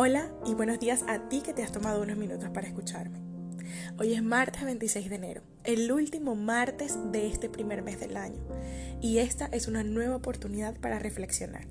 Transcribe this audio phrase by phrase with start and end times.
[0.00, 3.18] Hola y buenos días a ti que te has tomado unos minutos para escucharme.
[3.98, 8.40] Hoy es martes 26 de enero, el último martes de este primer mes del año,
[9.00, 11.66] y esta es una nueva oportunidad para reflexionar.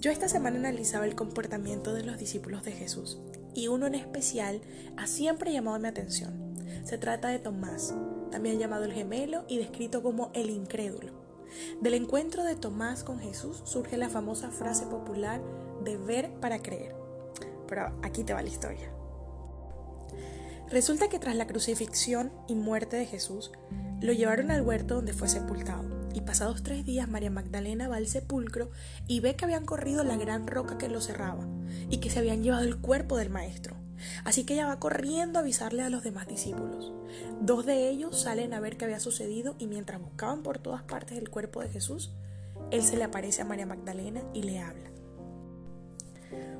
[0.00, 3.20] Yo esta semana analizaba el comportamiento de los discípulos de Jesús,
[3.54, 4.60] y uno en especial
[4.96, 6.56] ha siempre llamado mi atención.
[6.82, 7.94] Se trata de Tomás,
[8.32, 11.12] también llamado el gemelo y descrito como el incrédulo.
[11.80, 15.40] Del encuentro de Tomás con Jesús surge la famosa frase popular
[15.84, 17.03] de ver para creer
[17.66, 18.90] pero aquí te va la historia.
[20.70, 23.52] Resulta que tras la crucifixión y muerte de Jesús,
[24.00, 25.84] lo llevaron al huerto donde fue sepultado.
[26.14, 28.70] Y pasados tres días, María Magdalena va al sepulcro
[29.06, 31.46] y ve que habían corrido la gran roca que lo cerraba
[31.90, 33.76] y que se habían llevado el cuerpo del maestro.
[34.24, 36.92] Así que ella va corriendo a avisarle a los demás discípulos.
[37.40, 41.18] Dos de ellos salen a ver qué había sucedido y mientras buscaban por todas partes
[41.18, 42.12] el cuerpo de Jesús,
[42.70, 44.93] él se le aparece a María Magdalena y le habla.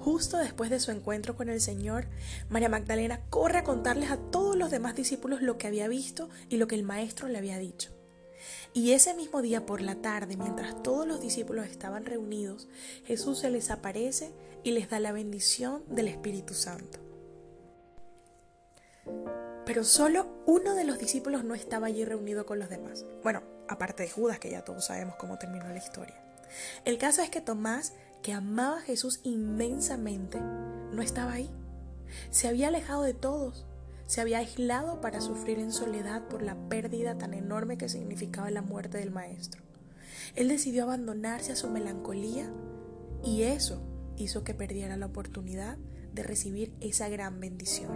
[0.00, 2.06] Justo después de su encuentro con el Señor,
[2.48, 6.58] María Magdalena corre a contarles a todos los demás discípulos lo que había visto y
[6.58, 7.92] lo que el Maestro le había dicho.
[8.72, 12.68] Y ese mismo día por la tarde, mientras todos los discípulos estaban reunidos,
[13.04, 16.98] Jesús se les aparece y les da la bendición del Espíritu Santo.
[19.64, 23.04] Pero solo uno de los discípulos no estaba allí reunido con los demás.
[23.22, 26.22] Bueno, aparte de Judas, que ya todos sabemos cómo terminó la historia.
[26.84, 27.92] El caso es que Tomás
[28.26, 31.48] que amaba a Jesús inmensamente, no estaba ahí.
[32.30, 33.68] Se había alejado de todos,
[34.06, 38.62] se había aislado para sufrir en soledad por la pérdida tan enorme que significaba la
[38.62, 39.62] muerte del Maestro.
[40.34, 42.50] Él decidió abandonarse a su melancolía
[43.22, 43.80] y eso
[44.16, 45.78] hizo que perdiera la oportunidad
[46.12, 47.92] de recibir esa gran bendición.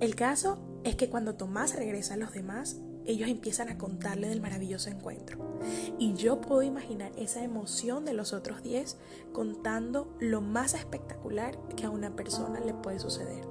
[0.00, 4.40] El caso es que cuando Tomás regresa a los demás, ellos empiezan a contarle del
[4.40, 5.60] maravilloso encuentro.
[5.98, 8.96] Y yo puedo imaginar esa emoción de los otros diez
[9.32, 13.46] contando lo más espectacular que a una persona le puede suceder.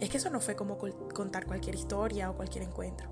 [0.00, 3.08] Es que eso no fue como contar cualquier historia o cualquier encuentro.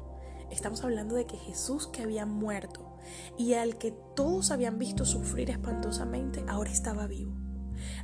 [0.51, 2.99] Estamos hablando de que Jesús que había muerto
[3.37, 7.33] y al que todos habían visto sufrir espantosamente, ahora estaba vivo.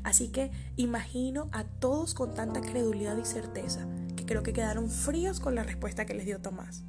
[0.02, 3.86] Así que imagino a todos con tanta credulidad y certeza
[4.16, 6.84] que creo que quedaron fríos con la respuesta que les dio Tomás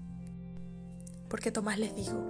[1.33, 2.23] porque Tomás les dijo,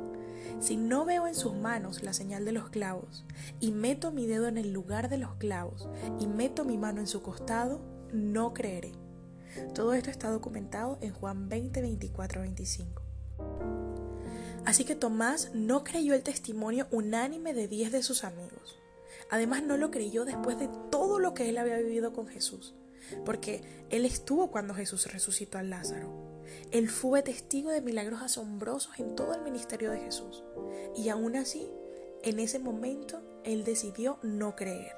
[0.62, 3.26] si no veo en sus manos la señal de los clavos,
[3.60, 5.90] y meto mi dedo en el lugar de los clavos,
[6.22, 7.82] y meto mi mano en su costado,
[8.14, 8.94] no creeré.
[9.76, 13.02] Todo esto está documentado en Juan 20, 24, 25.
[14.64, 18.80] Así que Tomás no creyó el testimonio unánime de diez de sus amigos.
[19.30, 22.74] Además no lo creyó después de todo lo que él había vivido con Jesús,
[23.26, 26.33] porque él estuvo cuando Jesús resucitó a Lázaro.
[26.72, 30.44] Él fue testigo de milagros asombrosos en todo el ministerio de Jesús.
[30.96, 31.70] Y aún así,
[32.24, 34.94] en ese momento, Él decidió no creer.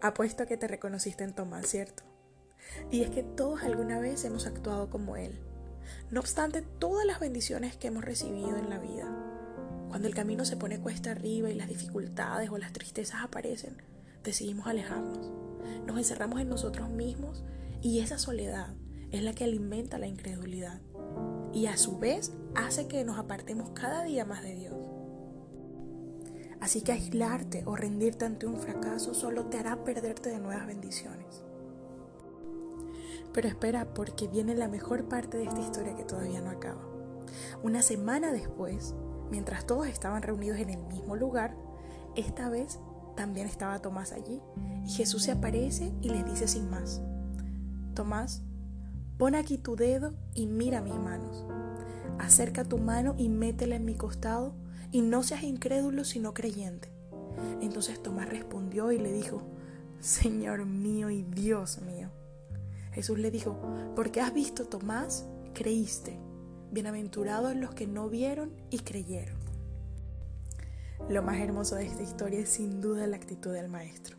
[0.00, 2.04] Apuesto a que te reconociste en Tomás, ¿cierto?
[2.90, 5.38] Y es que todos alguna vez hemos actuado como Él.
[6.10, 9.28] No obstante todas las bendiciones que hemos recibido en la vida,
[9.88, 13.82] cuando el camino se pone cuesta arriba y las dificultades o las tristezas aparecen,
[14.22, 15.32] decidimos alejarnos.
[15.86, 17.42] Nos encerramos en nosotros mismos
[17.80, 18.74] y esa soledad,
[19.10, 20.80] es la que alimenta la incredulidad
[21.52, 24.76] y a su vez hace que nos apartemos cada día más de Dios.
[26.60, 31.42] Así que aislarte o rendirte ante un fracaso solo te hará perderte de nuevas bendiciones.
[33.32, 36.82] Pero espera porque viene la mejor parte de esta historia que todavía no acaba.
[37.62, 38.94] Una semana después,
[39.30, 41.54] mientras todos estaban reunidos en el mismo lugar,
[42.16, 42.80] esta vez
[43.16, 44.40] también estaba Tomás allí
[44.84, 47.00] y Jesús se aparece y les dice sin más,
[47.94, 48.42] Tomás,
[49.18, 51.44] Pon aquí tu dedo y mira mis manos.
[52.20, 54.54] Acerca tu mano y métela en mi costado,
[54.92, 56.88] y no seas incrédulo sino creyente.
[57.60, 59.42] Entonces Tomás respondió y le dijo,
[59.98, 62.10] Señor mío y Dios mío.
[62.92, 63.58] Jesús le dijo,
[63.96, 66.18] porque has visto, Tomás, creíste.
[66.70, 69.36] Bienaventurados los que no vieron y creyeron.
[71.08, 74.16] Lo más hermoso de esta historia es sin duda la actitud del maestro.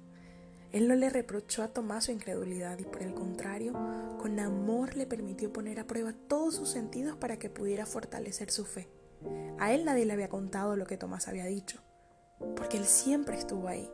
[0.72, 3.74] Él no le reprochó a Tomás su incredulidad y por el contrario,
[4.20, 8.66] con amor le permitió poner a prueba todos sus sentidos para que pudiera fortalecer su
[8.66, 8.88] fe.
[9.58, 11.82] A él nadie le había contado lo que Tomás había dicho,
[12.56, 13.90] porque él siempre estuvo ahí.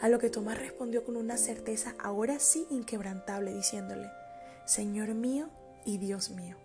[0.00, 4.10] A lo que Tomás respondió con una certeza ahora sí inquebrantable, diciéndole,
[4.66, 5.48] Señor mío
[5.84, 6.56] y Dios mío.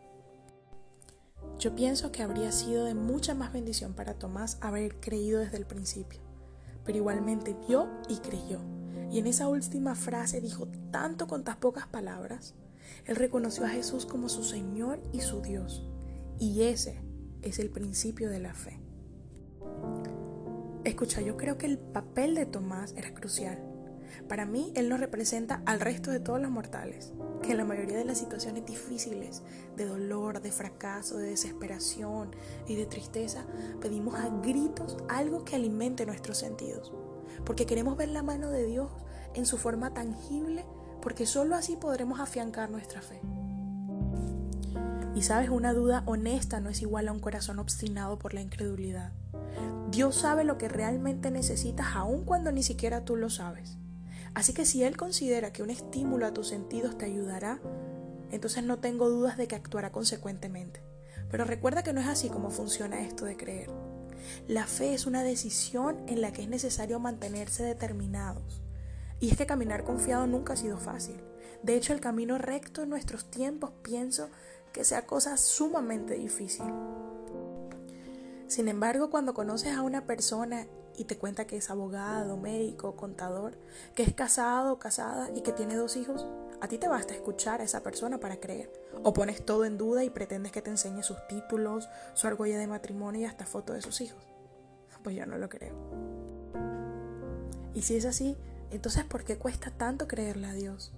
[1.60, 5.68] Yo pienso que habría sido de mucha más bendición para Tomás haber creído desde el
[5.68, 6.20] principio,
[6.84, 8.60] pero igualmente vio y creyó
[9.12, 12.56] y en esa última frase dijo tanto con tan pocas palabras.
[13.06, 15.88] Él reconoció a Jesús como su Señor y su Dios.
[16.40, 17.02] Y ese
[17.42, 18.80] es el principio de la fe.
[20.84, 23.66] Escucha, yo creo que el papel de Tomás era crucial,
[24.28, 27.98] Para mí, Él nos representa al resto de todos los mortales, que en la mayoría
[27.98, 29.44] de las situaciones difíciles,
[29.78, 32.36] de dolor, de fracaso, de desesperación
[32.68, 33.46] y de tristeza,
[33.82, 36.92] pedimos a gritos algo que alimente nuestros sentidos,
[37.46, 38.90] porque queremos ver la mano de Dios
[39.34, 40.66] en su forma tangible,
[41.02, 43.22] porque sólo así podremos afiancar nuestra fe.
[45.16, 49.12] Y sabes, una duda honesta no es igual a un corazón obstinado por la incredulidad.
[49.92, 53.78] Dios sabe lo que realmente necesitas aun cuando ni siquiera tú lo sabes.
[54.34, 57.60] Así que si Él considera que un estímulo a tus sentidos te ayudará,
[58.32, 60.82] entonces no tengo dudas de que actuará consecuentemente.
[61.30, 63.70] Pero recuerda que no es así como funciona esto de creer.
[64.48, 68.62] La fe es una decisión en la que es necesario mantenerse determinados.
[69.20, 71.22] Y es que caminar confiado nunca ha sido fácil.
[71.64, 74.30] De hecho, el camino recto en nuestros tiempos pienso
[74.72, 76.66] que sea cosa sumamente difícil.
[78.48, 80.68] Sin embargo, cuando conoces a una persona
[81.00, 83.58] y te cuenta que es abogado, médico, contador,
[83.96, 86.28] que es casado o casada y que tiene dos hijos,
[86.60, 88.70] a ti te basta escuchar a esa persona para creer.
[89.02, 92.68] O pones todo en duda y pretendes que te enseñe sus títulos, su argolla de
[92.68, 94.22] matrimonio y hasta foto de sus hijos.
[95.02, 95.74] Pues yo no lo creo.
[97.74, 98.36] Y si es así,
[98.70, 100.92] entonces ¿por qué cuesta tanto creerle a Dios?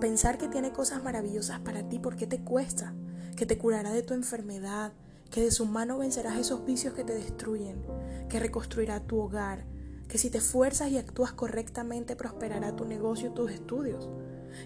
[0.00, 2.94] Pensar que tiene cosas maravillosas para ti, ¿por qué te cuesta?
[3.36, 4.94] Que te curará de tu enfermedad,
[5.34, 7.84] que de su mano vencerás esos vicios que te destruyen,
[8.28, 9.64] que reconstruirá tu hogar,
[10.06, 14.08] que si te esfuerzas y actúas correctamente prosperará tu negocio y tus estudios,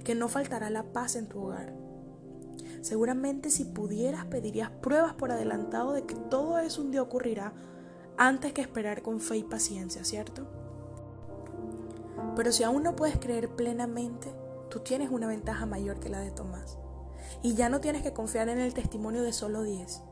[0.04, 1.72] que no faltará la paz en tu hogar.
[2.82, 7.54] Seguramente si pudieras pedirías pruebas por adelantado de que todo eso un día ocurrirá
[8.18, 10.46] antes que esperar con fe y paciencia, ¿cierto?
[12.36, 14.30] Pero si aún no puedes creer plenamente,
[14.68, 16.76] tú tienes una ventaja mayor que la de Tomás.
[17.42, 20.02] Y ya no tienes que confiar en el testimonio de solo diez.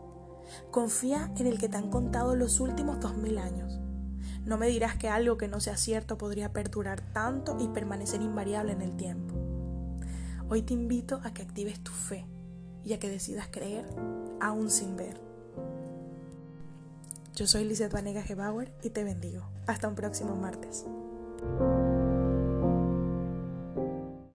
[0.70, 3.78] Confía en el que te han contado los últimos dos mil años.
[4.44, 8.72] No me dirás que algo que no sea cierto podría perdurar tanto y permanecer invariable
[8.72, 9.34] en el tiempo.
[10.48, 12.24] Hoy te invito a que actives tu fe
[12.84, 13.84] y a que decidas creer
[14.40, 15.20] aún sin ver.
[17.34, 19.42] Yo soy Lizeth Vanega Gebauer y te bendigo.
[19.66, 20.86] Hasta un próximo martes.